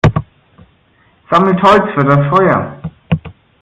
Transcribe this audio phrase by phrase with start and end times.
[1.29, 2.81] Sammelt Holz für das Feuer!